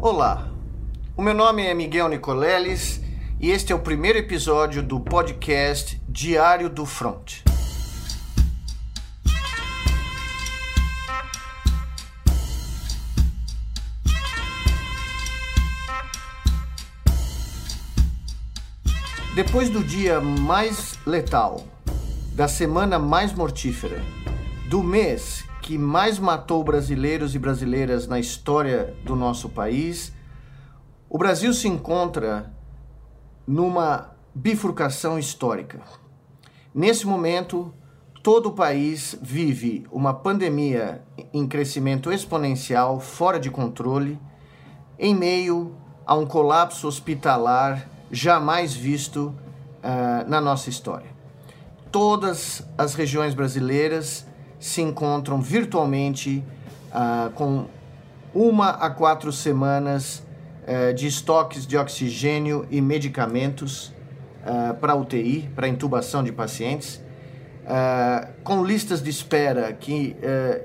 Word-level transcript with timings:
Olá, 0.00 0.48
o 1.16 1.22
meu 1.22 1.34
nome 1.34 1.66
é 1.66 1.74
Miguel 1.74 2.08
Nicoleles 2.08 3.00
e 3.40 3.50
este 3.50 3.72
é 3.72 3.74
o 3.74 3.80
primeiro 3.80 4.16
episódio 4.16 4.80
do 4.80 5.00
podcast 5.00 6.00
Diário 6.08 6.70
do 6.70 6.86
Front. 6.86 7.42
Depois 19.34 19.68
do 19.68 19.82
dia 19.82 20.20
mais 20.20 20.96
letal, 21.04 21.66
da 22.34 22.46
semana 22.46 23.00
mais 23.00 23.32
mortífera, 23.32 24.00
do 24.70 24.80
mês 24.80 25.47
que 25.68 25.76
mais 25.76 26.18
matou 26.18 26.64
brasileiros 26.64 27.34
e 27.34 27.38
brasileiras 27.38 28.06
na 28.06 28.18
história 28.18 28.96
do 29.04 29.14
nosso 29.14 29.50
país, 29.50 30.14
o 31.10 31.18
Brasil 31.18 31.52
se 31.52 31.68
encontra 31.68 32.54
numa 33.46 34.12
bifurcação 34.34 35.18
histórica. 35.18 35.82
Nesse 36.74 37.06
momento, 37.06 37.70
todo 38.22 38.46
o 38.46 38.52
país 38.52 39.14
vive 39.20 39.86
uma 39.92 40.14
pandemia 40.14 41.04
em 41.34 41.46
crescimento 41.46 42.10
exponencial, 42.10 42.98
fora 42.98 43.38
de 43.38 43.50
controle, 43.50 44.18
em 44.98 45.14
meio 45.14 45.76
a 46.06 46.14
um 46.16 46.24
colapso 46.24 46.88
hospitalar 46.88 47.86
jamais 48.10 48.72
visto 48.72 49.34
uh, 49.84 50.26
na 50.30 50.40
nossa 50.40 50.70
história. 50.70 51.10
Todas 51.92 52.66
as 52.78 52.94
regiões 52.94 53.34
brasileiras 53.34 54.26
se 54.58 54.82
encontram 54.82 55.40
virtualmente 55.40 56.44
uh, 56.90 57.30
com 57.30 57.66
uma 58.34 58.70
a 58.70 58.90
quatro 58.90 59.32
semanas 59.32 60.22
uh, 60.66 60.92
de 60.94 61.06
estoques 61.06 61.66
de 61.66 61.76
oxigênio 61.76 62.66
e 62.70 62.80
medicamentos 62.80 63.96
para 64.80 64.94
UTI, 64.94 65.50
para 65.54 65.68
intubação 65.68 66.24
de 66.24 66.32
pacientes, 66.32 67.02
com 68.42 68.64
listas 68.64 69.02
de 69.02 69.10
espera 69.10 69.70
que 69.74 70.16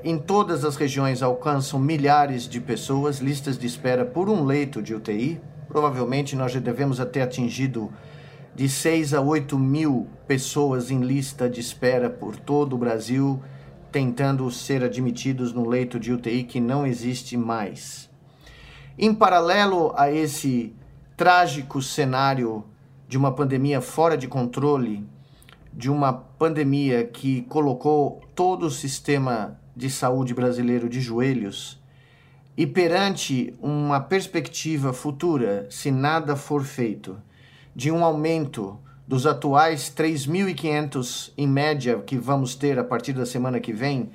em 0.06 0.18
todas 0.18 0.64
as 0.64 0.78
regiões 0.78 1.22
alcançam 1.22 1.78
milhares 1.78 2.48
de 2.48 2.62
pessoas, 2.62 3.18
listas 3.18 3.58
de 3.58 3.68
espera 3.68 4.06
por 4.06 4.30
um 4.30 4.46
leito 4.46 4.82
de 4.82 4.96
UTI, 4.96 5.42
Provavelmente 5.74 6.36
nós 6.36 6.52
já 6.52 6.60
devemos 6.60 7.00
ter 7.12 7.22
atingido 7.22 7.92
de 8.54 8.70
6 8.70 9.16
a 9.16 9.22
8 9.22 9.58
mil 9.58 10.08
pessoas 10.28 10.92
em 10.92 11.00
lista 11.00 11.50
de 11.50 11.60
espera 11.60 12.12
por 12.12 12.36
todo 12.36 12.74
o 12.74 12.78
Brasil, 12.78 13.42
tentando 13.94 14.50
ser 14.50 14.84
admitidos 14.84 15.54
no 15.54 15.70
leito 15.70 16.00
de 16.00 16.12
UTI 16.12 16.44
que 16.44 16.60
não 16.60 16.84
existe 16.84 17.38
mais. 17.38 18.10
Em 18.98 19.14
paralelo 19.14 19.94
a 19.96 20.12
esse 20.12 20.76
trágico 21.16 21.80
cenário 21.80 22.66
de 23.08 23.20
uma 23.20 23.32
pandemia 23.32 23.80
fora 23.82 24.18
de 24.18 24.28
controle, 24.28 25.08
de 25.72 25.92
uma 25.92 26.12
pandemia 26.12 27.06
que 27.06 27.44
colocou 27.44 28.20
todo 28.34 28.66
o 28.66 28.72
sistema 28.72 29.60
de 29.76 29.92
saúde 29.92 30.34
brasileiro 30.34 30.90
de 30.90 31.00
joelhos, 31.00 31.80
e 32.58 32.66
perante 32.66 33.54
uma 33.62 34.00
perspectiva 34.00 34.92
futura, 34.92 35.68
se 35.70 35.92
nada 35.92 36.36
for 36.36 36.64
feito, 36.64 37.22
de 37.76 37.92
um 37.92 38.04
aumento 38.04 38.80
dos 39.08 39.26
atuais 39.26 39.94
3.500 39.96 41.32
em 41.38 41.48
média 41.48 42.00
que 42.00 42.18
vamos 42.18 42.56
ter 42.56 42.80
a 42.80 42.84
partir 42.84 43.14
da 43.14 43.26
semana 43.26 43.60
que 43.60 43.74
vem, 43.74 44.12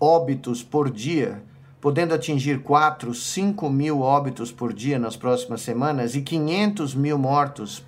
óbitos 0.00 0.62
por 0.62 0.90
dia, 0.90 1.42
podendo 1.80 2.14
atingir 2.14 2.62
4, 2.62 3.14
5 3.14 3.70
mil 3.70 4.00
óbitos 4.00 4.52
por 4.52 4.72
dia 4.72 4.98
nas 4.98 5.16
próximas 5.16 5.60
semanas 5.60 6.14
e 6.14 6.22
500 6.22 6.94
mil 6.94 7.18
mortos 7.18 7.84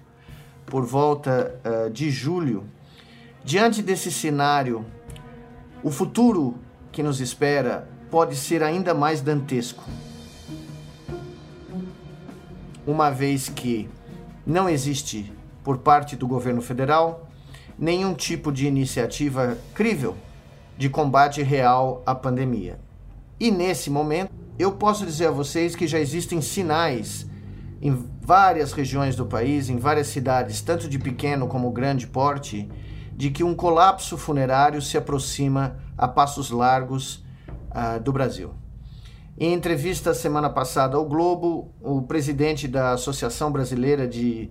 por 0.66 0.84
volta 0.84 1.60
uh, 1.64 1.90
de 1.90 2.10
julho. 2.10 2.64
Diante 3.44 3.82
desse 3.82 4.10
cenário, 4.10 4.84
o 5.82 5.90
futuro 5.90 6.56
que 6.92 7.02
nos 7.02 7.20
espera 7.20 7.88
pode 8.10 8.36
ser 8.36 8.62
ainda 8.62 8.92
mais 8.92 9.20
dantesco. 9.20 9.84
Uma 12.86 13.10
vez 13.10 13.48
que 13.48 13.88
não 14.46 14.68
existe, 14.68 15.32
por 15.62 15.78
parte 15.78 16.16
do 16.16 16.26
governo 16.26 16.62
federal, 16.62 17.28
nenhum 17.78 18.14
tipo 18.14 18.52
de 18.52 18.66
iniciativa 18.66 19.56
crível 19.74 20.16
de 20.76 20.88
combate 20.88 21.42
real 21.42 22.02
à 22.06 22.14
pandemia. 22.14 22.78
E 23.38 23.50
nesse 23.50 23.90
momento, 23.90 24.32
eu 24.58 24.72
posso 24.72 25.06
dizer 25.06 25.28
a 25.28 25.30
vocês 25.30 25.74
que 25.74 25.86
já 25.86 25.98
existem 25.98 26.40
sinais 26.40 27.26
em 27.80 28.06
várias 28.20 28.72
regiões 28.72 29.16
do 29.16 29.24
país, 29.24 29.70
em 29.70 29.78
várias 29.78 30.08
cidades, 30.08 30.60
tanto 30.60 30.88
de 30.88 30.98
pequeno 30.98 31.48
como 31.48 31.70
grande 31.70 32.06
porte, 32.06 32.68
de 33.12 33.30
que 33.30 33.42
um 33.42 33.54
colapso 33.54 34.16
funerário 34.18 34.80
se 34.80 34.96
aproxima 34.96 35.78
a 35.96 36.06
passos 36.06 36.50
largos 36.50 37.24
uh, 37.70 38.00
do 38.02 38.12
Brasil. 38.12 38.52
Em 39.38 39.54
entrevista 39.54 40.12
semana 40.12 40.50
passada 40.50 40.98
ao 40.98 41.06
Globo, 41.06 41.72
o 41.80 42.02
presidente 42.02 42.68
da 42.68 42.92
Associação 42.92 43.50
Brasileira 43.50 44.06
de 44.06 44.50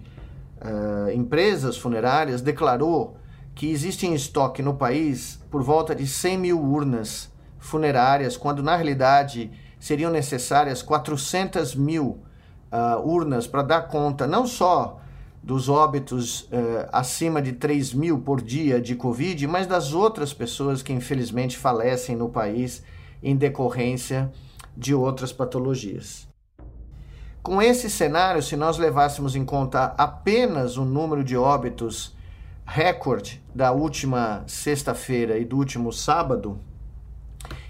uh, 0.62 1.12
Empresas 1.12 1.78
Funerárias 1.78 2.42
declarou 2.42 3.18
que 3.56 3.70
existe 3.70 4.08
em 4.08 4.14
estoque 4.14 4.62
no 4.62 4.76
país 4.76 5.40
por 5.52 5.62
volta 5.62 5.94
de 5.94 6.08
100 6.08 6.38
mil 6.38 6.62
urnas 6.62 7.30
funerárias, 7.58 8.38
quando 8.38 8.64
na 8.64 8.76
realidade 8.76 9.52
seriam 9.80 10.12
necessárias 10.12 10.82
400 10.82 11.76
mil 11.76 12.20
uh, 12.72 13.00
urnas 13.04 13.48
para 13.48 13.62
dar 13.62 13.82
conta 13.88 14.26
não 14.26 14.48
só 14.48 15.02
dos 15.44 15.68
óbitos 15.68 16.44
uh, 16.44 16.88
acima 16.92 17.42
de 17.42 17.54
3 17.54 17.94
mil 17.94 18.20
por 18.20 18.42
dia 18.42 18.80
de 18.80 18.96
Covid, 18.96 19.46
mas 19.48 19.68
das 19.68 19.94
outras 19.94 20.34
pessoas 20.34 20.82
que 20.82 20.94
infelizmente 20.94 21.58
falecem 21.58 22.16
no 22.16 22.30
país 22.30 22.84
em 23.22 23.36
decorrência 23.36 24.32
de 24.76 24.94
outras 24.94 25.34
patologias. 25.34 26.29
Com 27.42 27.62
esse 27.62 27.90
cenário, 27.90 28.44
se 28.44 28.58
nós 28.58 28.78
levássemos 28.78 29.34
em 29.34 29.46
conta 29.46 29.96
apenas 29.98 30.76
o 30.76 30.84
número 30.84 31.24
de 31.24 31.38
óbitos 31.38 32.14
recorde 32.66 33.42
da 33.56 33.72
última 33.72 34.44
sexta-feira 34.46 35.38
e 35.38 35.46
do 35.46 35.56
último 35.56 35.94
sábado, 35.94 36.60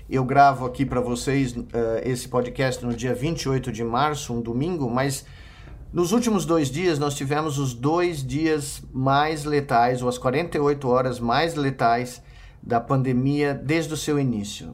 eu 0.10 0.26
gravo 0.26 0.66
aqui 0.66 0.84
para 0.84 1.00
vocês 1.00 1.56
uh, 1.56 1.68
esse 2.04 2.28
podcast 2.28 2.84
no 2.84 2.96
dia 2.96 3.14
28 3.14 3.72
de 3.72 3.84
março, 3.84 4.34
um 4.34 4.42
domingo, 4.42 4.90
mas 4.90 5.24
nos 5.94 6.12
últimos 6.14 6.46
dois 6.46 6.72
dias 6.72 6.98
nós 6.98 7.14
tivemos 7.14 7.60
os 7.60 7.72
dois 7.76 8.26
dias 8.26 8.82
mais 8.92 9.46
letais, 9.46 10.02
ou 10.02 10.10
as 10.10 10.18
48 10.18 10.90
horas 10.90 11.20
mais 11.20 11.54
letais 11.54 12.24
da 12.62 12.82
pandemia 12.82 13.54
desde 13.54 13.94
o 13.94 13.98
seu 13.98 14.20
início. 14.20 14.70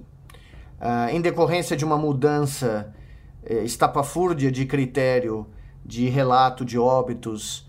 Uh, 0.80 1.10
em 1.12 1.20
decorrência 1.20 1.76
de 1.76 1.84
uma 1.84 1.98
mudança 1.98 2.94
eh, 3.46 3.64
estapafúrdia 3.64 4.52
de 4.52 4.66
critério 4.66 5.48
de 5.86 6.10
relato 6.10 6.66
de 6.66 6.80
óbitos 6.80 7.60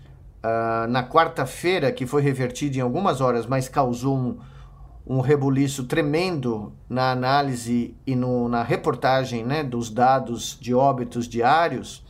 uh, 0.43 0.87
na 0.89 1.07
quarta-feira, 1.07 1.91
que 1.91 2.05
foi 2.05 2.21
revertido 2.21 2.77
em 2.77 2.81
algumas 2.81 3.21
horas, 3.21 3.45
mas 3.45 3.69
causou 3.69 4.17
um, 4.17 4.37
um 5.05 5.21
rebuliço 5.21 5.85
tremendo 5.85 6.73
na 6.89 7.11
análise 7.11 7.95
e 8.05 8.15
no, 8.15 8.49
na 8.49 8.63
reportagem 8.63 9.45
né, 9.45 9.63
dos 9.63 9.89
dados 9.89 10.57
de 10.59 10.73
óbitos 10.73 11.27
diários, 11.27 12.03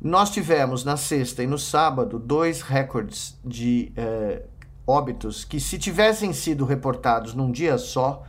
nós 0.00 0.30
tivemos 0.30 0.84
na 0.84 0.96
sexta 0.96 1.42
e 1.42 1.46
no 1.46 1.58
sábado 1.58 2.18
dois 2.18 2.62
recordes 2.62 3.38
de 3.44 3.92
eh, 3.94 4.44
óbitos 4.86 5.44
que, 5.44 5.60
se 5.60 5.78
tivessem 5.78 6.32
sido 6.32 6.64
reportados 6.64 7.34
num 7.34 7.50
dia 7.50 7.76
só, 7.76 8.22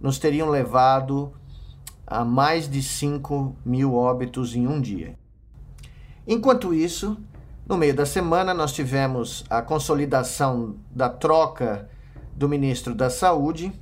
nos 0.00 0.18
teriam 0.20 0.48
levado 0.48 1.32
a 2.06 2.24
mais 2.24 2.70
de 2.70 2.82
5 2.82 3.56
mil 3.64 3.94
óbitos 3.94 4.54
em 4.54 4.66
um 4.66 4.80
dia. 4.80 5.18
Enquanto 6.26 6.72
isso, 6.72 7.16
no 7.66 7.76
meio 7.76 7.94
da 7.94 8.06
semana, 8.06 8.54
nós 8.54 8.72
tivemos 8.72 9.44
a 9.50 9.60
consolidação 9.60 10.76
da 10.90 11.08
troca 11.08 11.88
do 12.34 12.48
ministro 12.48 12.94
da 12.94 13.10
Saúde, 13.10 13.72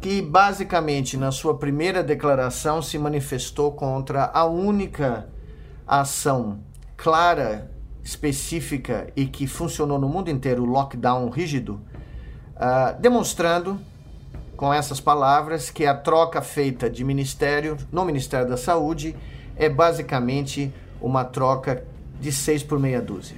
que 0.00 0.20
basicamente, 0.20 1.16
na 1.16 1.30
sua 1.30 1.56
primeira 1.56 2.02
declaração, 2.02 2.82
se 2.82 2.98
manifestou 2.98 3.72
contra 3.72 4.26
a 4.26 4.44
única 4.44 5.28
ação 5.86 6.60
clara, 6.96 7.70
específica 8.02 9.12
e 9.16 9.26
que 9.26 9.46
funcionou 9.46 9.98
no 9.98 10.08
mundo 10.08 10.30
inteiro, 10.30 10.62
o 10.62 10.66
lockdown 10.66 11.28
rígido, 11.28 11.80
uh, 12.54 13.00
demonstrando 13.00 13.80
com 14.56 14.72
essas 14.72 15.00
palavras 15.00 15.70
que 15.70 15.84
a 15.86 15.94
troca 15.94 16.40
feita 16.40 16.88
de 16.88 17.04
ministério 17.04 17.76
no 17.92 18.04
Ministério 18.04 18.48
da 18.48 18.56
Saúde 18.56 19.14
é 19.56 19.68
basicamente 19.68 20.72
uma 21.00 21.24
troca 21.24 21.84
de 22.20 22.32
seis 22.32 22.62
por 22.62 22.78
meia 22.78 23.00
dúzia. 23.00 23.36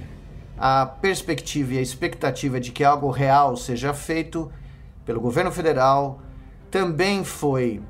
A 0.57 0.85
perspectiva 0.85 1.73
e 1.73 1.77
a 1.77 1.81
expectativa 1.81 2.59
de 2.59 2.71
que 2.71 2.83
algo 2.83 3.09
real 3.09 3.55
seja 3.55 3.93
feito 3.93 4.51
pelo 5.05 5.19
governo 5.19 5.51
federal 5.51 6.21
também 6.69 7.23
foi 7.23 7.81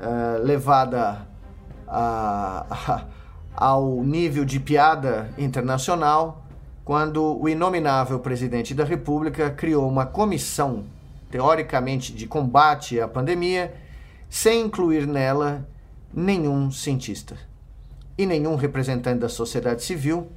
uh, 0.00 0.42
levada 0.42 1.26
a, 1.88 2.66
a, 2.70 3.04
ao 3.54 4.02
nível 4.02 4.44
de 4.44 4.60
piada 4.60 5.30
internacional 5.36 6.42
quando 6.84 7.40
o 7.40 7.48
inominável 7.48 8.18
presidente 8.18 8.74
da 8.74 8.84
República 8.84 9.50
criou 9.50 9.88
uma 9.88 10.04
comissão, 10.04 10.84
teoricamente 11.32 12.12
de 12.12 12.26
combate 12.26 13.00
à 13.00 13.08
pandemia, 13.08 13.74
sem 14.28 14.66
incluir 14.66 15.06
nela 15.06 15.66
nenhum 16.12 16.70
cientista 16.70 17.36
e 18.18 18.26
nenhum 18.26 18.54
representante 18.54 19.18
da 19.18 19.30
sociedade 19.30 19.82
civil, 19.82 20.30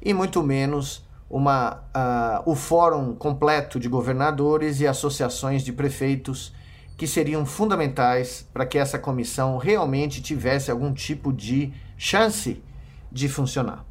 e 0.00 0.12
muito 0.12 0.42
menos 0.42 1.08
uma, 1.30 1.82
uh, 1.96 2.50
o 2.50 2.54
fórum 2.54 3.14
completo 3.14 3.80
de 3.80 3.88
governadores 3.88 4.80
e 4.80 4.86
associações 4.86 5.62
de 5.62 5.72
prefeitos 5.72 6.52
que 6.98 7.06
seriam 7.06 7.46
fundamentais 7.46 8.46
para 8.52 8.66
que 8.66 8.76
essa 8.76 8.98
comissão 8.98 9.56
realmente 9.56 10.20
tivesse 10.20 10.70
algum 10.70 10.92
tipo 10.92 11.32
de 11.32 11.72
chance 11.96 12.62
de 13.10 13.26
funcionar. 13.26 13.86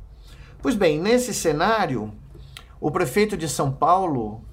Pois 0.62 0.76
bem, 0.76 1.00
nesse 1.00 1.34
cenário, 1.34 2.14
o 2.80 2.92
prefeito 2.92 3.36
de 3.36 3.50
São 3.50 3.72
Paulo 3.72 4.44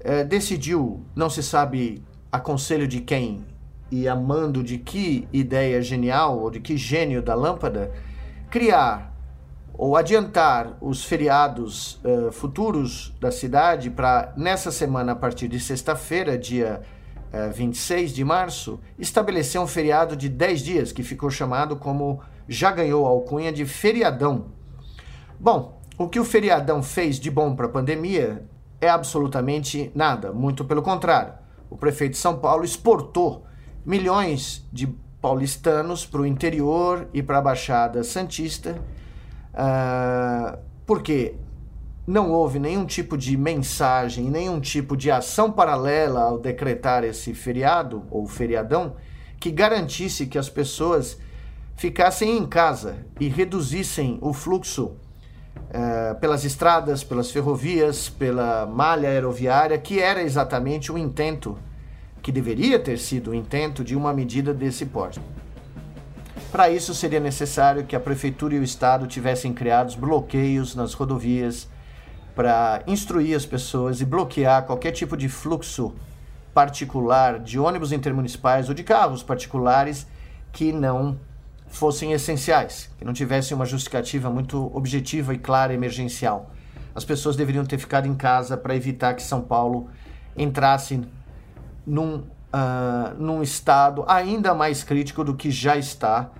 eh, 0.00 0.24
decidiu, 0.24 1.04
não 1.14 1.28
se 1.28 1.42
sabe 1.42 2.02
a 2.30 2.38
conselho 2.38 2.86
de 2.86 3.00
quem 3.00 3.44
e 3.90 4.06
amando 4.06 4.62
de 4.62 4.78
que 4.78 5.26
ideia 5.32 5.80
genial 5.82 6.38
ou 6.38 6.50
de 6.50 6.60
que 6.60 6.76
gênio 6.76 7.22
da 7.22 7.34
lâmpada, 7.34 7.90
criar 8.50 9.14
ou 9.72 9.96
adiantar 9.96 10.76
os 10.80 11.04
feriados 11.04 12.00
uh, 12.04 12.32
futuros 12.32 13.14
da 13.20 13.30
cidade 13.30 13.88
para 13.88 14.32
nessa 14.36 14.72
semana, 14.72 15.12
a 15.12 15.16
partir 15.16 15.46
de 15.46 15.60
sexta-feira, 15.60 16.36
dia 16.36 16.82
uh, 17.32 17.52
26 17.52 18.12
de 18.12 18.24
março, 18.24 18.80
estabelecer 18.98 19.60
um 19.60 19.68
feriado 19.68 20.16
de 20.16 20.28
10 20.28 20.60
dias, 20.62 20.92
que 20.92 21.04
ficou 21.04 21.30
chamado 21.30 21.76
como 21.76 22.20
já 22.48 22.72
ganhou 22.72 23.06
a 23.06 23.10
alcunha 23.10 23.52
de 23.52 23.64
feriadão. 23.64 24.46
Bom, 25.38 25.80
o 25.96 26.08
que 26.08 26.18
o 26.18 26.24
feriadão 26.24 26.82
fez 26.82 27.20
de 27.20 27.30
bom 27.30 27.54
para 27.54 27.66
a 27.66 27.70
pandemia 27.70 28.44
é 28.80 28.88
absolutamente 28.88 29.90
nada, 29.94 30.32
muito 30.32 30.64
pelo 30.64 30.82
contrário. 30.82 31.34
O 31.70 31.76
prefeito 31.76 32.12
de 32.12 32.18
São 32.18 32.38
Paulo 32.38 32.64
exportou 32.64 33.44
milhões 33.84 34.66
de 34.72 34.86
paulistanos 35.20 36.06
para 36.06 36.20
o 36.20 36.26
interior 36.26 37.08
e 37.12 37.22
para 37.22 37.38
a 37.38 37.42
Baixada 37.42 38.04
Santista 38.04 38.80
Uh, 39.58 40.56
porque 40.86 41.34
não 42.06 42.30
houve 42.30 42.60
nenhum 42.60 42.86
tipo 42.86 43.18
de 43.18 43.36
mensagem, 43.36 44.30
nenhum 44.30 44.60
tipo 44.60 44.96
de 44.96 45.10
ação 45.10 45.50
paralela 45.50 46.20
ao 46.20 46.38
decretar 46.38 47.02
esse 47.02 47.34
feriado 47.34 48.04
ou 48.08 48.26
feriadão 48.26 48.94
que 49.38 49.50
garantisse 49.50 50.26
que 50.26 50.38
as 50.38 50.48
pessoas 50.48 51.18
ficassem 51.74 52.38
em 52.38 52.46
casa 52.46 53.04
e 53.18 53.28
reduzissem 53.28 54.18
o 54.20 54.32
fluxo 54.32 54.96
uh, 55.70 56.18
pelas 56.20 56.44
estradas, 56.44 57.04
pelas 57.04 57.30
ferrovias, 57.30 58.08
pela 58.08 58.66
malha 58.66 59.08
aeroviária, 59.08 59.78
que 59.78 60.00
era 60.00 60.22
exatamente 60.22 60.90
o 60.90 60.98
intento, 60.98 61.58
que 62.22 62.32
deveria 62.32 62.78
ter 62.78 62.98
sido 62.98 63.30
o 63.30 63.34
intento 63.34 63.84
de 63.84 63.96
uma 63.96 64.12
medida 64.12 64.52
desse 64.52 64.86
porte. 64.86 65.20
Para 66.50 66.70
isso, 66.70 66.94
seria 66.94 67.20
necessário 67.20 67.84
que 67.84 67.94
a 67.94 68.00
Prefeitura 68.00 68.54
e 68.54 68.58
o 68.58 68.64
Estado 68.64 69.06
tivessem 69.06 69.52
criados 69.52 69.94
bloqueios 69.94 70.74
nas 70.74 70.94
rodovias 70.94 71.68
para 72.34 72.82
instruir 72.86 73.36
as 73.36 73.44
pessoas 73.44 74.00
e 74.00 74.04
bloquear 74.04 74.64
qualquer 74.64 74.92
tipo 74.92 75.16
de 75.16 75.28
fluxo 75.28 75.94
particular 76.54 77.38
de 77.38 77.58
ônibus 77.58 77.92
intermunicipais 77.92 78.68
ou 78.68 78.74
de 78.74 78.82
carros 78.82 79.22
particulares 79.22 80.06
que 80.52 80.72
não 80.72 81.18
fossem 81.68 82.12
essenciais, 82.12 82.90
que 82.98 83.04
não 83.04 83.12
tivessem 83.12 83.54
uma 83.54 83.66
justificativa 83.66 84.30
muito 84.30 84.70
objetiva 84.74 85.34
e 85.34 85.38
clara 85.38 85.72
emergencial. 85.72 86.50
As 86.94 87.04
pessoas 87.04 87.36
deveriam 87.36 87.64
ter 87.64 87.78
ficado 87.78 88.06
em 88.06 88.14
casa 88.14 88.56
para 88.56 88.74
evitar 88.74 89.14
que 89.14 89.22
São 89.22 89.40
Paulo 89.40 89.88
entrasse 90.36 91.00
num 91.86 92.24
uh, 92.52 93.14
num 93.18 93.42
estado 93.42 94.04
ainda 94.06 94.54
mais 94.54 94.82
crítico 94.82 95.24
do 95.24 95.34
que 95.34 95.50
já 95.50 95.76
está, 95.76 96.30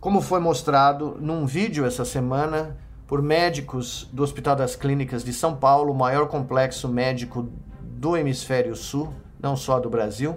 como 0.00 0.20
foi 0.20 0.40
mostrado 0.40 1.16
num 1.20 1.46
vídeo 1.46 1.84
essa 1.84 2.04
semana 2.04 2.76
por 3.06 3.22
médicos 3.22 4.08
do 4.12 4.22
Hospital 4.22 4.56
das 4.56 4.74
Clínicas 4.74 5.24
de 5.24 5.32
São 5.32 5.56
Paulo, 5.56 5.92
o 5.92 5.96
maior 5.96 6.28
complexo 6.28 6.88
médico 6.88 7.48
do 7.80 8.16
hemisfério 8.16 8.74
sul, 8.74 9.12
não 9.40 9.56
só 9.56 9.78
do 9.78 9.88
Brasil, 9.88 10.36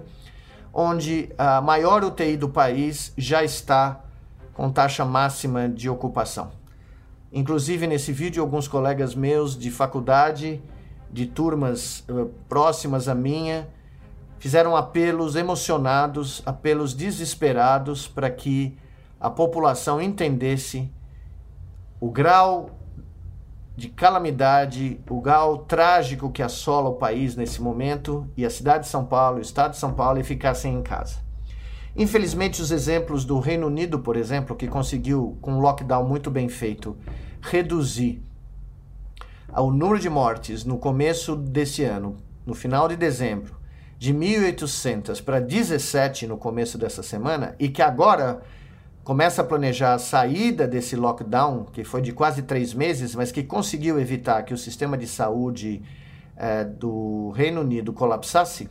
onde 0.74 1.30
a 1.38 1.62
maior 1.62 2.04
UTI 2.04 2.38
do 2.38 2.48
país 2.48 3.12
já 3.18 3.44
está 3.44 4.02
com 4.60 4.70
taxa 4.70 5.06
máxima 5.06 5.70
de 5.70 5.90
ocupação. 5.90 6.52
Inclusive, 7.32 7.88
nesse 7.88 8.12
vídeo, 8.12 8.44
alguns 8.44 8.68
colegas 8.68 9.16
meus 9.16 9.58
de 9.58 9.72
faculdade, 9.72 10.62
de 11.10 11.28
turmas 11.28 12.04
uh, 12.10 12.26
próximas 12.50 13.08
à 13.08 13.16
minha, 13.16 13.70
fizeram 14.38 14.76
apelos 14.76 15.38
emocionados, 15.38 16.44
apelos 16.46 16.94
desesperados 16.94 18.06
para 18.06 18.30
que 18.30 18.78
a 19.18 19.30
população 19.30 20.02
entendesse 20.02 20.92
o 21.98 22.12
grau 22.12 22.72
de 23.78 23.88
calamidade, 23.88 25.00
o 25.10 25.22
grau 25.22 25.60
trágico 25.60 26.30
que 26.30 26.44
assola 26.44 26.90
o 26.90 26.96
país 26.96 27.34
nesse 27.34 27.62
momento 27.62 28.30
e 28.36 28.46
a 28.46 28.50
cidade 28.50 28.84
de 28.84 28.90
São 28.90 29.06
Paulo, 29.06 29.38
o 29.38 29.42
estado 29.42 29.72
de 29.72 29.78
São 29.78 29.94
Paulo 29.94 30.20
e 30.20 30.24
ficassem 30.24 30.76
em 30.76 30.82
casa. 30.82 31.29
Infelizmente, 31.96 32.62
os 32.62 32.72
exemplos 32.72 33.26
do 33.26 33.40
Reino 33.40 33.68
Unido, 33.68 34.00
por 34.00 34.16
exemplo, 34.16 34.56
que 34.56 34.68
conseguiu, 34.68 35.38
com 35.42 35.54
um 35.54 35.60
lockdown 35.60 36.08
muito 36.08 36.30
bem 36.30 36.48
feito, 36.48 36.96
reduzir 37.42 38.22
o 39.56 39.72
número 39.72 40.00
de 40.00 40.10
mortes 40.10 40.64
no 40.64 40.78
começo 40.78 41.36
desse 41.36 41.84
ano, 41.84 42.18
no 42.46 42.54
final 42.54 42.88
de 42.88 42.96
dezembro, 42.96 43.58
de 43.98 44.14
1.800 44.14 45.24
para 45.24 45.40
17 45.40 46.28
no 46.28 46.38
começo 46.38 46.78
dessa 46.78 47.04
semana 47.04 47.56
e 47.60 47.68
que 47.68 47.82
agora 47.82 48.42
começa 49.04 49.42
a 49.42 49.46
planejar 49.46 49.96
a 49.96 50.00
saída 50.00 50.68
desse 50.68 50.96
lockdown, 50.96 51.66
que 51.66 51.84
foi 51.84 52.02
de 52.02 52.14
quase 52.14 52.44
três 52.44 52.74
meses, 52.74 53.16
mas 53.16 53.32
que 53.32 53.44
conseguiu 53.44 54.00
evitar 54.00 54.44
que 54.44 54.54
o 54.54 54.58
sistema 54.58 54.98
de 54.98 55.08
saúde 55.08 55.82
é, 56.38 56.64
do 56.64 57.32
Reino 57.32 57.62
Unido 57.62 57.92
colapsasse, 57.92 58.70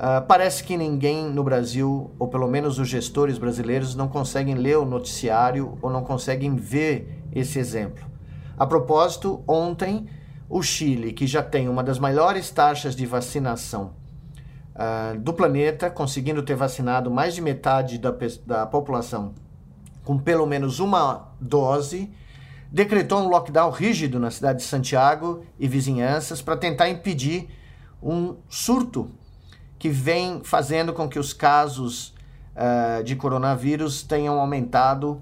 uh, 0.00 0.26
parece 0.26 0.64
que 0.64 0.76
ninguém 0.76 1.30
no 1.30 1.44
Brasil, 1.44 2.10
ou 2.18 2.26
pelo 2.26 2.48
menos 2.48 2.78
os 2.78 2.88
gestores 2.88 3.36
brasileiros, 3.36 3.94
não 3.94 4.08
conseguem 4.08 4.54
ler 4.54 4.78
o 4.78 4.86
noticiário 4.86 5.78
ou 5.82 5.90
não 5.90 6.02
conseguem 6.02 6.56
ver 6.56 7.22
esse 7.32 7.58
exemplo. 7.58 8.04
A 8.58 8.66
propósito, 8.66 9.44
ontem, 9.46 10.08
o 10.48 10.62
Chile, 10.62 11.12
que 11.12 11.26
já 11.26 11.42
tem 11.42 11.68
uma 11.68 11.84
das 11.84 11.98
maiores 11.98 12.50
taxas 12.50 12.96
de 12.96 13.06
vacinação 13.06 13.92
uh, 14.74 15.18
do 15.18 15.32
planeta, 15.32 15.90
conseguindo 15.90 16.42
ter 16.42 16.56
vacinado 16.56 17.10
mais 17.10 17.34
de 17.34 17.42
metade 17.42 17.98
da, 17.98 18.14
da 18.46 18.66
população 18.66 19.34
com 20.04 20.18
pelo 20.18 20.46
menos 20.46 20.80
uma 20.80 21.28
dose, 21.40 22.10
decretou 22.70 23.20
um 23.20 23.28
lockdown 23.28 23.70
rígido 23.70 24.18
na 24.18 24.30
cidade 24.30 24.58
de 24.58 24.64
Santiago 24.64 25.44
e 25.58 25.68
vizinhanças 25.68 26.40
para 26.42 26.56
tentar 26.56 26.88
impedir 26.88 27.48
um 28.02 28.36
surto 28.48 29.10
que 29.80 29.88
vem 29.88 30.42
fazendo 30.44 30.92
com 30.92 31.08
que 31.08 31.18
os 31.18 31.32
casos 31.32 32.14
uh, 32.54 33.02
de 33.02 33.16
coronavírus 33.16 34.02
tenham 34.02 34.38
aumentado 34.38 35.12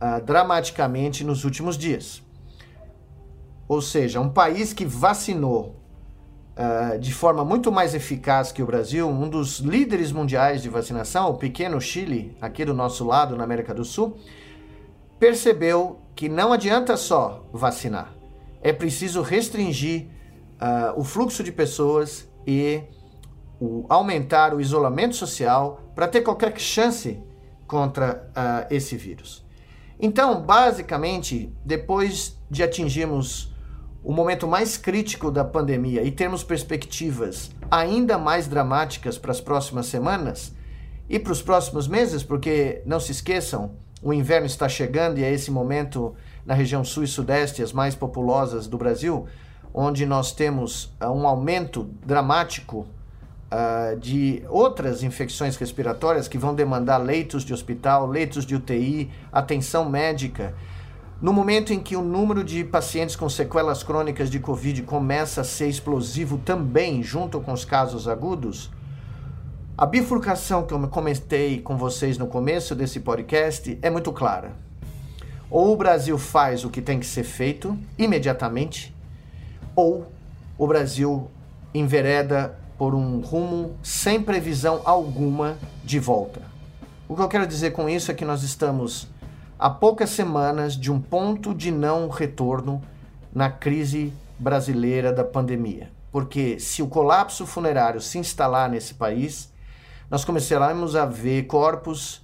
uh, 0.00 0.24
dramaticamente 0.24 1.24
nos 1.24 1.44
últimos 1.44 1.76
dias. 1.76 2.22
Ou 3.66 3.82
seja, 3.82 4.20
um 4.20 4.28
país 4.28 4.72
que 4.72 4.84
vacinou 4.84 5.74
uh, 6.56 6.96
de 6.96 7.12
forma 7.12 7.44
muito 7.44 7.72
mais 7.72 7.92
eficaz 7.92 8.52
que 8.52 8.62
o 8.62 8.66
Brasil, 8.66 9.08
um 9.08 9.28
dos 9.28 9.58
líderes 9.58 10.12
mundiais 10.12 10.62
de 10.62 10.68
vacinação, 10.68 11.30
o 11.30 11.34
pequeno 11.34 11.80
Chile, 11.80 12.36
aqui 12.40 12.64
do 12.64 12.72
nosso 12.72 13.04
lado, 13.04 13.36
na 13.36 13.42
América 13.42 13.74
do 13.74 13.84
Sul, 13.84 14.16
percebeu 15.18 15.98
que 16.14 16.28
não 16.28 16.52
adianta 16.52 16.96
só 16.96 17.44
vacinar, 17.52 18.14
é 18.62 18.72
preciso 18.72 19.22
restringir 19.22 20.06
o 20.96 21.04
fluxo 21.04 21.42
de 21.42 21.52
pessoas 21.52 22.26
e 22.46 22.84
o, 23.60 23.86
aumentar 23.88 24.54
o 24.54 24.60
isolamento 24.60 25.14
social 25.16 25.80
para 25.94 26.08
ter 26.08 26.22
qualquer 26.22 26.58
chance 26.58 27.22
contra 27.66 28.28
uh, 28.30 28.66
esse 28.74 28.96
vírus. 28.96 29.44
Então, 29.98 30.42
basicamente, 30.42 31.52
depois 31.64 32.38
de 32.50 32.62
atingirmos 32.62 33.54
o 34.02 34.12
momento 34.12 34.46
mais 34.46 34.76
crítico 34.76 35.30
da 35.30 35.44
pandemia 35.44 36.02
e 36.02 36.10
termos 36.10 36.44
perspectivas 36.44 37.50
ainda 37.70 38.18
mais 38.18 38.46
dramáticas 38.46 39.16
para 39.16 39.30
as 39.30 39.40
próximas 39.40 39.86
semanas 39.86 40.54
e 41.08 41.18
para 41.18 41.32
os 41.32 41.40
próximos 41.40 41.88
meses, 41.88 42.22
porque 42.22 42.82
não 42.84 43.00
se 43.00 43.12
esqueçam, 43.12 43.72
o 44.02 44.12
inverno 44.12 44.46
está 44.46 44.68
chegando 44.68 45.18
e 45.18 45.24
é 45.24 45.32
esse 45.32 45.50
momento 45.50 46.14
na 46.44 46.52
região 46.52 46.84
sul 46.84 47.04
e 47.04 47.08
sudeste, 47.08 47.62
as 47.62 47.72
mais 47.72 47.94
populosas 47.94 48.66
do 48.66 48.76
Brasil, 48.76 49.26
onde 49.72 50.04
nós 50.04 50.32
temos 50.32 50.94
uh, 51.00 51.08
um 51.08 51.26
aumento 51.26 51.84
dramático 52.04 52.86
uh, 53.54 53.96
de 53.98 54.42
outras 54.48 55.02
infecções 55.02 55.56
respiratórias 55.56 56.26
que 56.26 56.36
vão 56.36 56.54
demandar 56.54 56.96
leitos 56.98 57.44
de 57.44 57.54
hospital, 57.54 58.06
leitos 58.06 58.44
de 58.44 58.56
UTI, 58.56 59.10
atenção 59.32 59.88
médica 59.88 60.54
no 61.24 61.32
momento 61.32 61.72
em 61.72 61.78
que 61.78 61.96
o 61.96 62.02
número 62.02 62.44
de 62.44 62.64
pacientes 62.64 63.16
com 63.16 63.28
sequelas 63.30 63.82
crônicas 63.82 64.28
de 64.28 64.38
Covid 64.38 64.82
começa 64.82 65.40
a 65.40 65.44
ser 65.44 65.68
explosivo 65.68 66.36
também, 66.36 67.02
junto 67.02 67.40
com 67.40 67.52
os 67.52 67.64
casos 67.64 68.06
agudos, 68.08 68.70
a 69.78 69.86
bifurcação 69.86 70.64
que 70.64 70.74
eu 70.74 70.88
comentei 70.88 71.60
com 71.60 71.76
vocês 71.76 72.18
no 72.18 72.26
começo 72.26 72.74
desse 72.74 73.00
podcast 73.00 73.78
é 73.80 73.88
muito 73.88 74.12
clara. 74.12 74.52
Ou 75.48 75.72
o 75.72 75.76
Brasil 75.76 76.18
faz 76.18 76.64
o 76.64 76.68
que 76.68 76.82
tem 76.82 77.00
que 77.00 77.06
ser 77.06 77.24
feito 77.24 77.78
imediatamente, 77.96 78.94
ou 79.74 80.06
o 80.58 80.66
Brasil 80.66 81.30
envereda 81.72 82.58
por 82.84 82.94
um 82.94 83.20
rumo 83.20 83.78
sem 83.82 84.22
previsão 84.22 84.82
alguma 84.84 85.56
de 85.82 85.98
volta. 85.98 86.42
O 87.08 87.16
que 87.16 87.22
eu 87.22 87.28
quero 87.28 87.46
dizer 87.46 87.70
com 87.70 87.88
isso 87.88 88.10
é 88.10 88.14
que 88.14 88.26
nós 88.26 88.42
estamos 88.42 89.08
a 89.58 89.70
poucas 89.70 90.10
semanas 90.10 90.76
de 90.76 90.92
um 90.92 91.00
ponto 91.00 91.54
de 91.54 91.70
não 91.70 92.10
retorno 92.10 92.82
na 93.34 93.48
crise 93.48 94.12
brasileira 94.38 95.14
da 95.14 95.24
pandemia. 95.24 95.90
Porque 96.12 96.60
se 96.60 96.82
o 96.82 96.86
colapso 96.86 97.46
funerário 97.46 98.02
se 98.02 98.18
instalar 98.18 98.68
nesse 98.68 98.92
país, 98.92 99.50
nós 100.10 100.22
começaremos 100.22 100.94
a 100.94 101.06
ver 101.06 101.44
corpos 101.44 102.20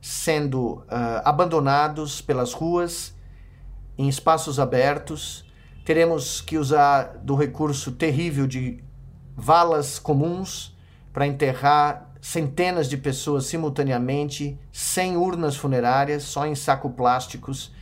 sendo 0.00 0.76
uh, 0.76 1.20
abandonados 1.26 2.22
pelas 2.22 2.54
ruas, 2.54 3.14
em 3.98 4.08
espaços 4.08 4.58
abertos. 4.58 5.44
Teremos 5.84 6.40
que 6.40 6.56
usar 6.56 7.18
do 7.18 7.34
recurso 7.34 7.92
terrível 7.92 8.46
de 8.46 8.82
valas 9.40 9.98
comuns 9.98 10.76
para 11.12 11.26
enterrar 11.26 12.10
centenas 12.20 12.88
de 12.88 12.98
pessoas 12.98 13.46
simultaneamente, 13.46 14.58
sem 14.70 15.16
urnas 15.16 15.56
funerárias, 15.56 16.24
só 16.24 16.46
em 16.46 16.54
saco 16.54 16.90
plásticos, 16.90 17.72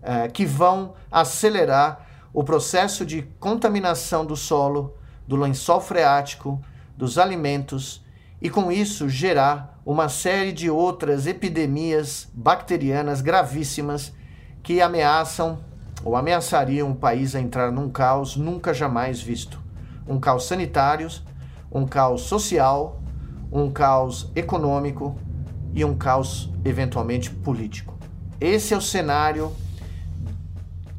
uh, 0.00 0.30
que 0.32 0.46
vão 0.46 0.94
acelerar 1.10 2.06
o 2.32 2.44
processo 2.44 3.04
de 3.04 3.22
contaminação 3.40 4.24
do 4.24 4.36
solo, 4.36 4.96
do 5.26 5.34
lençol 5.34 5.80
freático, 5.80 6.62
dos 6.96 7.18
alimentos 7.18 8.04
e 8.40 8.48
com 8.48 8.70
isso 8.70 9.08
gerar 9.08 9.80
uma 9.84 10.08
série 10.08 10.52
de 10.52 10.70
outras 10.70 11.26
epidemias 11.26 12.28
bacterianas 12.32 13.20
gravíssimas 13.20 14.12
que 14.62 14.80
ameaçam 14.80 15.58
ou 16.04 16.14
ameaçariam 16.14 16.92
o 16.92 16.94
país 16.94 17.34
a 17.34 17.40
entrar 17.40 17.72
num 17.72 17.90
caos 17.90 18.36
nunca 18.36 18.72
jamais 18.72 19.20
visto. 19.20 19.67
Um 20.08 20.18
caos 20.18 20.46
sanitário, 20.46 21.08
um 21.70 21.86
caos 21.86 22.22
social, 22.22 23.02
um 23.52 23.70
caos 23.70 24.30
econômico 24.34 25.16
e 25.74 25.84
um 25.84 25.94
caos 25.94 26.50
eventualmente 26.64 27.30
político. 27.30 27.96
Esse 28.40 28.74
é 28.74 28.76
o 28.76 28.80
cenário 28.80 29.52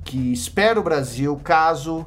que 0.03 0.31
espera 0.31 0.79
o 0.79 0.83
Brasil 0.83 1.39
caso 1.43 2.05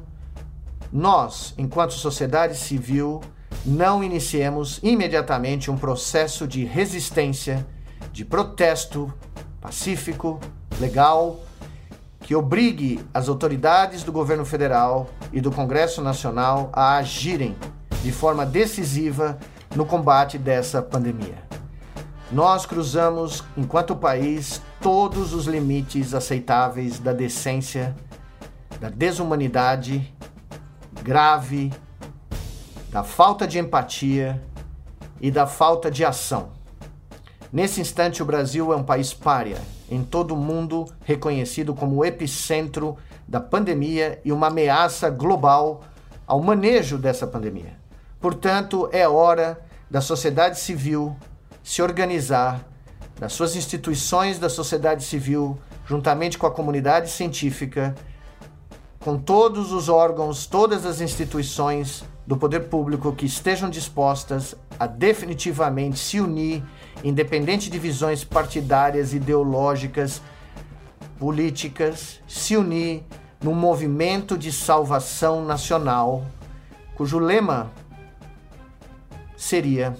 nós, 0.91 1.53
enquanto 1.57 1.93
sociedade 1.93 2.55
civil, 2.55 3.21
não 3.65 4.03
iniciemos 4.03 4.79
imediatamente 4.83 5.71
um 5.71 5.77
processo 5.77 6.47
de 6.47 6.65
resistência, 6.65 7.65
de 8.11 8.25
protesto 8.25 9.11
pacífico, 9.59 10.39
legal, 10.79 11.39
que 12.19 12.35
obrigue 12.35 12.99
as 13.13 13.29
autoridades 13.29 14.03
do 14.03 14.11
governo 14.11 14.45
federal 14.45 15.09
e 15.33 15.41
do 15.41 15.51
Congresso 15.51 16.01
Nacional 16.01 16.69
a 16.71 16.95
agirem 16.97 17.57
de 18.03 18.11
forma 18.11 18.45
decisiva 18.45 19.37
no 19.75 19.85
combate 19.85 20.37
dessa 20.37 20.81
pandemia. 20.81 21.41
Nós 22.31 22.65
cruzamos, 22.65 23.43
enquanto 23.57 23.95
país, 23.95 24.61
todos 24.79 25.33
os 25.33 25.45
limites 25.45 26.13
aceitáveis 26.13 26.99
da 26.99 27.11
decência, 27.11 27.95
da 28.79 28.89
desumanidade 28.89 30.13
grave, 31.01 31.71
da 32.89 33.03
falta 33.03 33.47
de 33.47 33.59
empatia 33.59 34.41
e 35.19 35.31
da 35.31 35.47
falta 35.47 35.89
de 35.89 36.05
ação. 36.05 36.49
Nesse 37.51 37.81
instante, 37.81 38.21
o 38.21 38.25
Brasil 38.25 38.73
é 38.73 38.75
um 38.75 38.83
país 38.83 39.13
párea, 39.13 39.61
em 39.89 40.03
todo 40.03 40.33
o 40.33 40.37
mundo 40.37 40.85
reconhecido 41.05 41.73
como 41.73 41.97
o 41.97 42.05
epicentro 42.05 42.97
da 43.27 43.39
pandemia 43.39 44.19
e 44.23 44.31
uma 44.31 44.47
ameaça 44.47 45.09
global 45.09 45.83
ao 46.25 46.41
manejo 46.41 46.97
dessa 46.97 47.27
pandemia. 47.27 47.77
Portanto, 48.19 48.89
é 48.91 49.07
hora 49.07 49.59
da 49.89 50.01
sociedade 50.01 50.59
civil 50.59 51.15
se 51.63 51.81
organizar, 51.81 52.61
das 53.19 53.33
suas 53.33 53.55
instituições 53.55 54.39
da 54.39 54.49
sociedade 54.49 55.03
civil, 55.03 55.57
juntamente 55.85 56.37
com 56.37 56.47
a 56.47 56.51
comunidade 56.51 57.09
científica, 57.09 57.95
com 58.99 59.17
todos 59.17 59.71
os 59.71 59.89
órgãos, 59.89 60.45
todas 60.45 60.85
as 60.85 61.01
instituições 61.01 62.03
do 62.25 62.37
poder 62.37 62.69
público 62.69 63.11
que 63.13 63.25
estejam 63.25 63.69
dispostas 63.69 64.55
a 64.79 64.87
definitivamente 64.87 65.99
se 65.99 66.19
unir, 66.19 66.63
independente 67.03 67.69
de 67.69 67.77
visões 67.77 68.23
partidárias, 68.23 69.13
ideológicas, 69.13 70.21
políticas, 71.19 72.21
se 72.27 72.55
unir 72.57 73.03
num 73.41 73.53
movimento 73.53 74.37
de 74.37 74.51
salvação 74.51 75.43
nacional, 75.43 76.25
cujo 76.95 77.19
lema 77.19 77.71
seria 79.35 79.95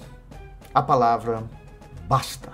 a 0.73 0.81
palavra 0.81 1.43
basta. 2.07 2.51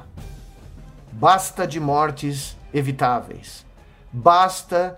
Basta 1.12 1.68
de 1.68 1.80
mortes 1.80 2.58
evitáveis. 2.74 3.66
Basta 4.12 4.98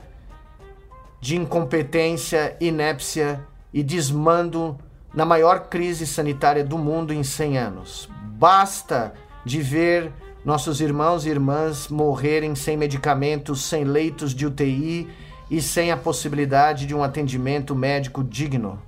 de 1.20 1.36
incompetência, 1.36 2.56
inépcia 2.60 3.46
e 3.74 3.84
desmando 3.84 4.78
na 5.14 5.26
maior 5.26 5.68
crise 5.68 6.08
sanitária 6.08 6.64
do 6.64 6.78
mundo 6.78 7.14
em 7.14 7.24
100 7.24 7.58
anos. 7.58 8.10
Basta 8.38 9.14
de 9.46 9.62
ver 9.62 10.12
nossos 10.44 10.82
irmãos 10.82 11.26
e 11.26 11.30
irmãs 11.30 11.88
morrerem 11.88 12.56
sem 12.56 12.76
medicamentos, 12.76 13.64
sem 13.64 13.84
leitos 13.84 14.34
de 14.34 14.46
UTI 14.46 15.08
e 15.50 15.62
sem 15.62 15.92
a 15.92 15.98
possibilidade 15.98 16.88
de 16.88 16.96
um 16.96 17.04
atendimento 17.04 17.76
médico 17.76 18.24
digno. 18.24 18.82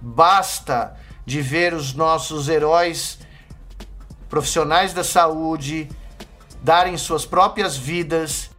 Basta 0.00 0.96
de 1.24 1.40
ver 1.40 1.72
os 1.72 1.94
nossos 1.94 2.48
heróis 2.48 3.20
profissionais 4.28 4.92
da 4.92 5.04
saúde 5.04 5.88
darem 6.62 6.96
suas 6.96 7.24
próprias 7.24 7.76
vidas. 7.76 8.50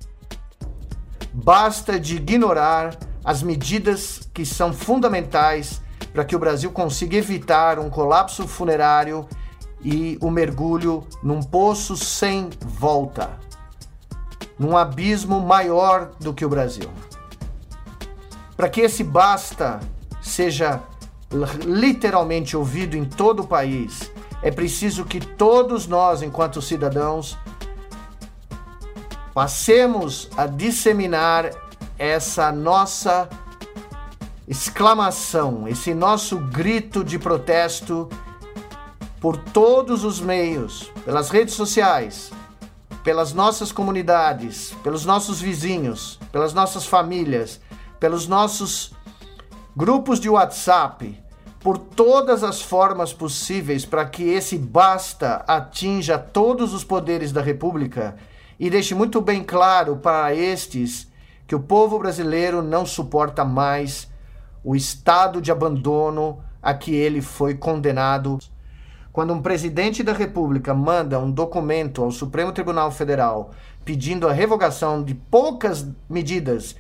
Basta 1.34 2.00
de 2.00 2.15
ignorar 2.15 2.96
as 3.25 3.42
medidas 3.42 4.22
que 4.34 4.46
são 4.46 4.72
fundamentais 4.72 5.82
para 6.13 6.24
que 6.24 6.36
o 6.36 6.39
Brasil 6.39 6.72
consiga 6.72 7.18
evitar 7.18 7.80
um 7.80 7.89
colapso 7.89 8.48
funerário 8.48 9.27
e 9.83 10.17
o 10.21 10.31
mergulho 10.31 11.05
num 11.21 11.41
poço 11.41 11.97
sem 11.97 12.49
volta, 12.61 13.31
num 14.57 14.77
abismo 14.77 15.39
maior 15.41 16.11
do 16.19 16.33
que 16.33 16.45
o 16.45 16.49
Brasil. 16.49 16.89
Para 18.55 18.69
que 18.69 18.81
esse 18.81 19.03
basta 19.03 19.79
seja 20.21 20.81
literalmente 21.65 22.55
ouvido 22.55 22.95
em 22.95 23.03
todo 23.03 23.41
o 23.41 23.47
país, 23.47 24.11
é 24.41 24.51
preciso 24.51 25.05
que 25.05 25.19
todos 25.19 25.87
nós, 25.87 26.21
enquanto 26.21 26.61
cidadãos, 26.61 27.37
passemos 29.33 30.29
a 30.37 30.45
disseminar 30.45 31.49
essa 31.97 32.51
nossa 32.51 33.27
exclamação, 34.47 35.67
esse 35.67 35.93
nosso 35.93 36.37
grito 36.37 37.03
de 37.03 37.17
protesto 37.17 38.09
por 39.24 39.38
todos 39.38 40.03
os 40.03 40.20
meios, 40.20 40.92
pelas 41.06 41.30
redes 41.30 41.53
sociais, 41.53 42.30
pelas 43.06 43.32
nossas 43.32 43.72
comunidades, 43.72 44.75
pelos 44.84 45.06
nossos 45.06 45.39
vizinhos, 45.39 46.20
pelas 46.30 46.53
nossas 46.53 46.86
famílias, 46.86 47.62
pelos 48.01 48.27
nossos 48.27 48.94
grupos 49.74 50.20
de 50.20 50.27
WhatsApp, 50.27 51.18
por 51.62 51.77
todas 51.77 52.44
as 52.44 52.62
formas 52.62 53.13
possíveis 53.13 53.86
para 53.86 54.06
que 54.06 54.24
esse 54.24 54.58
basta 54.58 55.36
atinja 55.48 56.18
todos 56.20 56.74
os 56.74 56.84
poderes 56.84 57.32
da 57.32 57.42
República 57.42 58.18
e 58.60 58.70
deixe 58.70 58.94
muito 58.94 59.22
bem 59.22 59.42
claro 59.42 59.96
para 59.96 60.36
estes 60.36 61.10
que 61.48 61.56
o 61.56 61.62
povo 61.62 61.98
brasileiro 61.98 62.62
não 62.62 62.86
suporta 62.86 63.46
mais 63.46 64.06
o 64.65 64.75
estado 64.75 65.42
de 65.42 65.50
abandono 65.50 66.44
a 66.62 66.74
que 66.74 66.94
ele 66.94 67.22
foi 67.22 67.56
condenado. 67.56 68.38
Quando 69.13 69.32
um 69.32 69.43
presidente 69.43 70.01
da 70.01 70.12
República 70.12 70.74
manda 70.74 71.20
um 71.20 71.29
documento 71.29 72.01
ao 72.03 72.10
Supremo 72.10 72.51
Tribunal 72.51 72.89
Federal 72.89 73.51
pedindo 73.86 74.27
a 74.27 74.34
revogação 74.34 75.03
de 75.03 75.13
poucas 75.13 75.88
medidas 76.10 76.75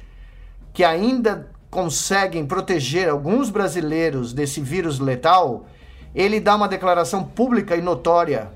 que 0.73 0.83
ainda 0.83 1.51
conseguem 1.69 2.43
proteger 2.43 3.07
alguns 3.07 3.51
brasileiros 3.51 4.33
desse 4.33 4.59
vírus 4.59 4.99
letal, 4.99 5.67
ele 6.15 6.39
dá 6.39 6.55
uma 6.55 6.67
declaração 6.67 7.23
pública 7.23 7.75
e 7.75 7.83
notória, 7.83 8.49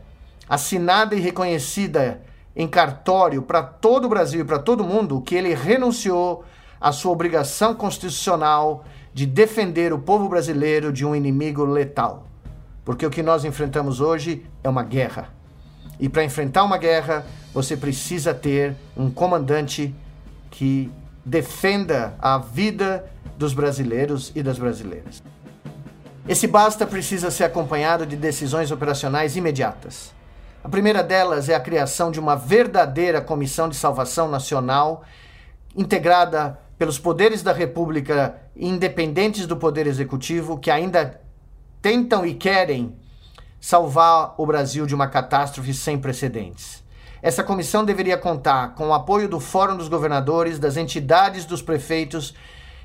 assinada 0.50 1.14
e 1.14 1.20
reconhecida 1.20 2.20
em 2.56 2.68
cartório 2.68 3.44
para 3.44 3.62
todo 3.62 4.06
o 4.06 4.10
Brasil 4.10 4.42
e 4.42 4.46
para 4.46 4.58
todo 4.58 4.84
mundo 4.84 5.22
que 5.22 5.36
ele 5.36 5.54
renunciou 5.54 6.44
à 6.82 6.92
sua 6.92 7.12
obrigação 7.12 7.76
constitucional 7.76 8.84
de 9.14 9.28
defender 9.28 9.94
o 9.94 10.00
povo 10.00 10.28
brasileiro 10.28 10.92
de 10.92 11.06
um 11.06 11.16
inimigo 11.16 11.64
letal. 11.64 12.27
Porque 12.88 13.06
o 13.06 13.10
que 13.10 13.22
nós 13.22 13.44
enfrentamos 13.44 14.00
hoje 14.00 14.46
é 14.64 14.70
uma 14.70 14.82
guerra. 14.82 15.28
E 16.00 16.08
para 16.08 16.24
enfrentar 16.24 16.64
uma 16.64 16.78
guerra, 16.78 17.26
você 17.54 17.76
precisa 17.76 18.34
ter 18.34 18.78
um 18.96 19.12
comandante 19.12 19.94
que 20.50 20.90
defenda 21.26 22.16
a 22.18 22.38
vida 22.38 23.06
dos 23.38 23.54
brasileiros 23.54 24.32
e 24.34 24.42
das 24.42 24.58
brasileiras. 24.58 25.22
Esse 26.30 26.48
basta 26.48 26.88
precisa 26.88 27.30
ser 27.30 27.44
acompanhado 27.44 28.06
de 28.06 28.16
decisões 28.16 28.72
operacionais 28.72 29.36
imediatas. 29.36 30.14
A 30.64 30.70
primeira 30.70 31.04
delas 31.04 31.50
é 31.50 31.56
a 31.56 31.60
criação 31.60 32.10
de 32.10 32.22
uma 32.22 32.38
verdadeira 32.38 33.20
Comissão 33.20 33.68
de 33.68 33.76
Salvação 33.76 34.30
Nacional, 34.30 35.04
integrada 35.76 36.58
pelos 36.78 36.98
poderes 36.98 37.44
da 37.44 37.52
República 37.52 38.36
independentes 38.56 39.46
do 39.46 39.58
Poder 39.58 39.88
Executivo, 39.88 40.58
que 40.58 40.72
ainda 40.72 41.27
tentam 41.88 42.26
e 42.26 42.34
querem 42.34 42.94
salvar 43.62 44.36
o 44.38 44.46
Brasil 44.46 44.86
de 44.86 44.94
uma 44.94 45.08
catástrofe 45.08 45.74
sem 45.74 45.98
precedentes. 45.98 46.84
Essa 47.22 47.46
comissão 47.46 47.86
deveria 47.86 48.18
contar 48.18 48.76
com 48.76 48.90
o 48.90 48.94
apoio 48.94 49.30
do 49.30 49.40
Fórum 49.40 49.78
dos 49.78 49.88
Governadores, 49.88 50.60
das 50.60 50.76
entidades 50.76 51.46
dos 51.46 51.62
prefeitos, 51.62 52.36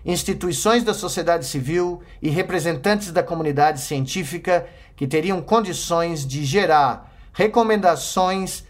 instituições 0.04 0.84
da 0.84 0.94
sociedade 0.94 1.46
civil 1.46 2.00
e 2.22 2.30
representantes 2.30 3.10
da 3.10 3.24
comunidade 3.24 3.80
científica 3.80 4.68
que 4.94 5.08
teriam 5.08 5.42
condições 5.42 6.24
de 6.24 6.44
gerar 6.44 7.12
recomendações, 7.32 8.62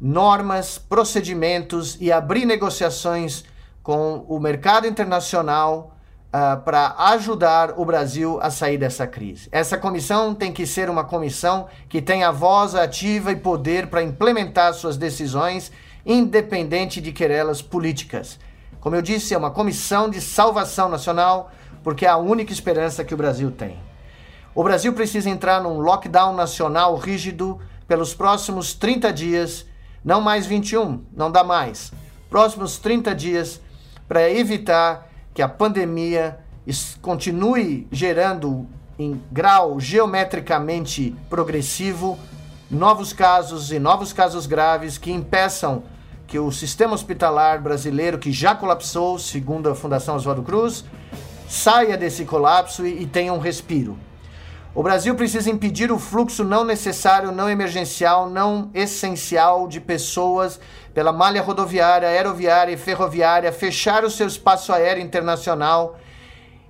normas, 0.00 0.78
procedimentos 0.78 1.98
e 2.00 2.12
abrir 2.12 2.46
negociações 2.46 3.42
com 3.82 4.24
o 4.28 4.38
mercado 4.38 4.86
internacional 4.86 5.93
uh, 6.34 6.60
para 6.62 6.96
ajudar 7.12 7.74
o 7.78 7.84
Brasil 7.84 8.40
a 8.42 8.50
sair 8.50 8.76
dessa 8.76 9.06
crise. 9.06 9.48
Essa 9.52 9.78
comissão 9.78 10.34
tem 10.34 10.52
que 10.52 10.66
ser 10.66 10.90
uma 10.90 11.04
comissão 11.04 11.68
que 11.88 12.02
tenha 12.02 12.32
voz 12.32 12.74
ativa 12.74 13.30
e 13.30 13.36
poder 13.36 13.86
para 13.86 14.02
implementar 14.02 14.74
suas 14.74 14.96
decisões, 14.96 15.70
independente 16.04 17.00
de 17.00 17.12
querelas 17.12 17.62
políticas. 17.62 18.38
Como 18.80 18.96
eu 18.96 19.00
disse, 19.00 19.32
é 19.32 19.38
uma 19.38 19.52
comissão 19.52 20.10
de 20.10 20.20
salvação 20.20 20.88
nacional, 20.88 21.52
porque 21.84 22.04
é 22.04 22.08
a 22.08 22.16
única 22.16 22.52
esperança 22.52 23.04
que 23.04 23.14
o 23.14 23.16
Brasil 23.16 23.50
tem. 23.52 23.78
O 24.54 24.62
Brasil 24.62 24.92
precisa 24.92 25.30
entrar 25.30 25.62
num 25.62 25.78
lockdown 25.78 26.34
nacional 26.34 26.96
rígido 26.96 27.60
pelos 27.86 28.14
próximos 28.14 28.74
30 28.74 29.12
dias, 29.12 29.66
não 30.04 30.20
mais 30.20 30.46
21, 30.46 31.04
não 31.12 31.30
dá 31.30 31.44
mais. 31.44 31.92
Próximos 32.28 32.78
30 32.78 33.14
dias 33.14 33.60
para 34.06 34.30
evitar 34.30 35.08
que 35.34 35.42
a 35.42 35.48
pandemia 35.48 36.38
continue 37.02 37.88
gerando 37.90 38.66
em 38.96 39.20
grau 39.30 39.80
geometricamente 39.80 41.14
progressivo 41.28 42.16
novos 42.70 43.12
casos 43.12 43.72
e 43.72 43.78
novos 43.80 44.12
casos 44.12 44.46
graves 44.46 44.96
que 44.96 45.12
impeçam 45.12 45.82
que 46.26 46.38
o 46.38 46.50
sistema 46.50 46.94
hospitalar 46.94 47.60
brasileiro, 47.60 48.18
que 48.18 48.32
já 48.32 48.54
colapsou, 48.54 49.18
segundo 49.18 49.68
a 49.68 49.74
Fundação 49.74 50.14
Oswaldo 50.16 50.42
Cruz, 50.42 50.84
saia 51.48 51.96
desse 51.96 52.24
colapso 52.24 52.86
e, 52.86 53.02
e 53.02 53.06
tenha 53.06 53.32
um 53.32 53.38
respiro. 53.38 53.98
O 54.74 54.82
Brasil 54.82 55.14
precisa 55.14 55.50
impedir 55.50 55.92
o 55.92 55.98
fluxo 55.98 56.42
não 56.42 56.64
necessário, 56.64 57.30
não 57.30 57.48
emergencial, 57.48 58.28
não 58.28 58.70
essencial 58.74 59.68
de 59.68 59.80
pessoas 59.80 60.58
pela 60.94 61.12
malha 61.12 61.42
rodoviária, 61.42 62.08
aeroviária 62.08 62.72
e 62.72 62.76
ferroviária, 62.76 63.52
fechar 63.52 64.04
o 64.04 64.10
seu 64.10 64.28
espaço 64.28 64.72
aéreo 64.72 65.02
internacional 65.02 65.98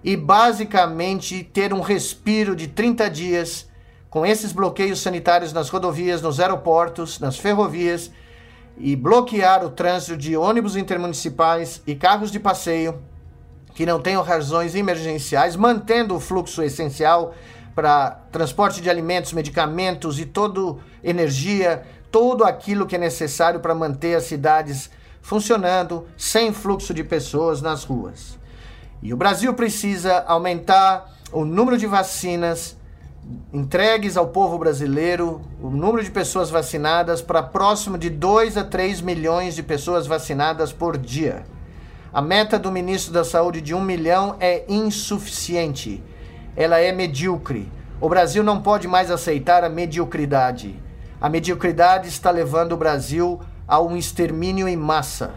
e 0.03 0.17
basicamente 0.17 1.45
ter 1.45 1.75
um 1.75 1.81
respiro 1.81 2.57
de 2.57 2.69
30 2.69 3.11
dias 3.11 3.69
com 4.09 4.25
esses 4.25 4.51
bloqueios 4.51 5.01
sanitários 5.01 5.53
nas 5.53 5.69
rodovias, 5.69 6.23
nos 6.23 6.41
aeroportos, 6.41 7.21
nas 7.21 7.37
ferrovias 7.37 8.11
e 8.79 8.97
bloquear 8.97 9.65
o 9.65 9.71
trânsito 9.71 10.17
de 10.17 10.37
ônibus 10.37 10.75
intermunicipais 10.75 11.83
e 11.87 11.95
carros 11.95 12.31
de 12.31 12.41
passeio 12.41 13.03
que 13.75 13.85
não 13.85 14.01
tenham 14.01 14.23
razões 14.23 14.75
emergenciais, 14.75 15.57
mantendo 15.57 16.15
o 16.15 16.21
fluxo 16.21 16.63
essencial 16.63 17.35
para 17.75 18.13
transporte 18.31 18.81
de 18.81 18.89
alimentos, 18.89 19.33
medicamentos 19.33 20.21
e 20.21 20.25
toda 20.25 20.77
energia 21.03 21.83
todo 22.15 22.45
aquilo 22.45 22.87
que 22.87 22.95
é 22.95 22.99
necessário 22.99 23.59
para 23.59 23.75
manter 23.75 24.15
as 24.15 24.23
cidades 24.23 24.89
funcionando 25.21 26.07
sem 26.17 26.53
fluxo 26.53 26.95
de 26.95 27.03
pessoas 27.03 27.61
nas 27.61 27.83
ruas. 27.83 28.39
E 29.03 29.13
o 29.13 29.17
Brasil 29.17 29.53
precisa 29.53 30.21
aumentar 30.21 31.13
o 31.33 31.45
número 31.45 31.77
de 31.77 31.89
vacinas 31.89 32.77
entregues 33.53 34.17
ao 34.17 34.29
povo 34.29 34.57
brasileiro, 34.59 35.41
o 35.61 35.69
número 35.69 36.05
de 36.05 36.11
pessoas 36.13 36.51
vacinadas 36.51 37.21
para 37.21 37.43
próximo 37.43 37.99
de 37.99 38.11
2 38.11 38.59
a 38.59 38.63
3 38.63 39.01
milhões 39.01 39.57
de 39.57 39.65
pessoas 39.65 40.07
vacinadas 40.07 40.73
por 40.73 40.97
dia. 40.97 41.45
A 42.13 42.23
meta 42.23 42.61
do 42.61 42.71
ministro 42.71 43.13
da 43.13 43.25
Saúde 43.25 43.61
de 43.61 43.75
1 43.75 43.81
milhão 43.81 44.37
é 44.39 44.65
insuficiente. 44.69 46.01
Ela 46.55 46.79
é 46.79 46.93
medíocre. 46.93 47.73
O 48.01 48.09
Brasil 48.09 48.45
não 48.45 48.63
pode 48.63 48.87
mais 48.87 49.11
aceitar 49.11 49.65
a 49.65 49.69
mediocridade. 49.69 50.84
A 51.25 51.29
mediocridade 51.31 52.07
está 52.07 52.31
levando 52.31 52.73
o 52.73 52.77
Brasil 52.77 53.41
a 53.67 53.81
um 53.81 53.97
extermínio 53.97 54.69
em 54.69 54.77
massa. 54.77 55.31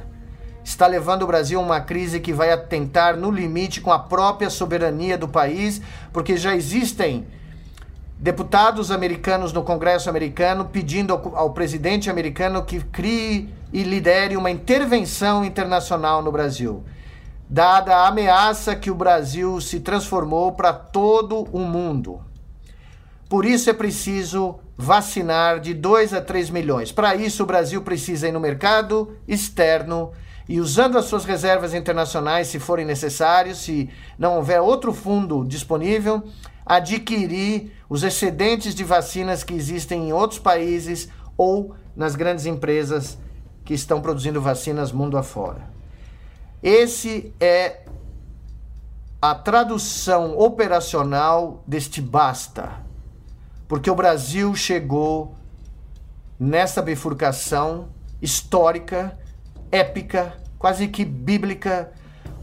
Está 0.61 0.85
levando 0.85 1.21
o 1.21 1.27
Brasil 1.27 1.57
a 1.57 1.63
uma 1.63 1.79
crise 1.79 2.19
que 2.19 2.33
vai 2.33 2.51
atentar 2.51 3.15
no 3.15 3.31
limite 3.31 3.79
com 3.79 3.93
a 3.93 3.97
própria 3.97 4.49
soberania 4.49 5.17
do 5.17 5.29
país, 5.29 5.81
porque 6.11 6.35
já 6.35 6.53
existem 6.53 7.25
deputados 8.19 8.91
americanos 8.91 9.53
no 9.53 9.63
Congresso 9.63 10.09
americano 10.09 10.65
pedindo 10.65 11.13
ao, 11.13 11.37
ao, 11.37 11.53
presidente 11.53 12.09
americano 12.09 12.65
que 12.65 12.81
crie 12.81 13.47
e 13.71 13.81
lidere 13.81 14.35
uma 14.35 14.51
intervenção 14.51 15.45
internacional 15.45 16.21
no 16.21 16.33
Brasil, 16.33 16.83
dada 17.49 17.95
a 17.95 18.07
ameaça 18.09 18.75
que 18.75 18.91
o 18.91 18.95
Brasil 18.95 19.61
se 19.61 19.79
transformou 19.79 20.51
para 20.51 20.73
todo 20.73 21.47
o 21.53 21.59
mundo. 21.59 22.19
Por 23.29 23.45
isso 23.45 23.69
é 23.69 23.73
preciso 23.73 24.59
vacinar 24.77 25.59
de 25.59 25.73
2 25.73 26.13
a 26.13 26.21
3 26.21 26.51
milhões. 26.51 26.91
Para 26.91 27.15
isso, 27.15 27.41
o 27.41 27.45
Brasil 27.47 27.81
precisa 27.81 28.27
ir 28.27 28.31
no 28.31 28.39
mercado 28.39 29.17
externo 29.27 30.11
e, 30.47 30.59
usando 30.59 30.97
as 30.97 31.05
suas 31.05 31.25
reservas 31.25 31.73
internacionais, 31.73 32.47
se 32.47 32.59
forem 32.59 32.85
necessários, 32.85 33.57
se 33.57 33.89
não 34.19 34.35
houver 34.35 34.61
outro 34.61 34.93
fundo 34.93 35.43
disponível, 35.43 36.23
adquirir 36.63 37.73
os 37.89 38.03
excedentes 38.03 38.75
de 38.75 38.83
vacinas 38.83 39.43
que 39.43 39.55
existem 39.55 40.09
em 40.09 40.13
outros 40.13 40.39
países 40.39 41.09
ou 41.35 41.75
nas 41.95 42.15
grandes 42.15 42.45
empresas 42.45 43.17
que 43.65 43.73
estão 43.73 43.99
produzindo 43.99 44.39
vacinas 44.39 44.91
mundo 44.91 45.17
afora. 45.17 45.67
Esse 46.61 47.33
é 47.39 47.81
a 49.21 49.33
tradução 49.33 50.37
operacional 50.37 51.63
deste 51.67 51.99
basta 52.01 52.86
porque 53.67 53.89
o 53.89 53.95
Brasil 53.95 54.55
chegou 54.55 55.35
nessa 56.39 56.81
bifurcação 56.81 57.89
histórica, 58.21 59.17
épica, 59.71 60.33
quase 60.57 60.87
que 60.87 61.03
bíblica, 61.03 61.91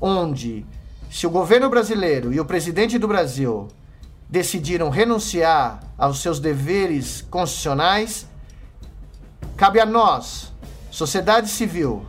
onde 0.01 0.67
se 1.11 1.27
o 1.27 1.31
governo 1.31 1.71
brasileiro 1.71 2.33
e 2.33 2.41
o 2.41 2.45
presidente 2.45 2.99
do 2.99 3.09
Brasil 3.09 3.69
decidiram 4.29 4.91
renunciar 4.91 5.81
aos 5.97 6.21
seus 6.21 6.41
deveres 6.41 7.23
constitucionais, 7.23 8.27
cabe 9.57 9.81
a 9.81 9.87
nós, 9.87 10.53
sociedade 10.91 11.49
civil, 11.49 12.05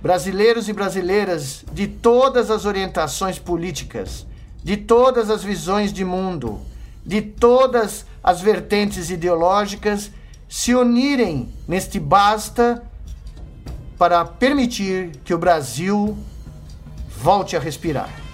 brasileiros 0.00 0.68
e 0.68 0.72
brasileiras 0.72 1.64
de 1.72 1.86
todas 1.86 2.50
as 2.50 2.64
orientações 2.64 3.38
políticas, 3.38 4.26
de 4.62 4.76
todas 4.76 5.30
as 5.30 5.42
visões 5.42 5.92
de 5.92 6.04
mundo, 6.04 6.60
de 7.04 7.22
todas 7.22 8.04
as 8.28 8.42
vertentes 8.42 9.08
ideológicas 9.08 10.10
se 10.46 10.74
unirem 10.74 11.48
neste 11.66 11.98
basta 11.98 12.82
para 13.96 14.22
permitir 14.22 15.12
que 15.24 15.32
o 15.32 15.38
Brasil 15.38 16.14
volte 17.22 17.56
a 17.56 17.58
respirar. 17.58 18.27